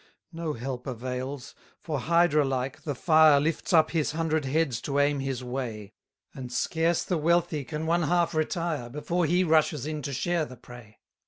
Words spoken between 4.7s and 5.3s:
to aim